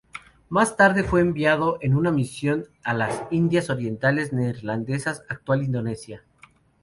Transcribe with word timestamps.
Más 0.49 0.77
tarde, 0.77 1.03
fue 1.03 1.21
enviado 1.21 1.77
en 1.79 1.93
una 1.95 2.09
misión 2.11 2.65
a 2.83 2.95
las 2.95 3.25
Indias 3.29 3.69
Orientales 3.69 4.33
Neerlandesas, 4.33 5.21
actual 5.29 5.61
Indonesia. 5.61 6.23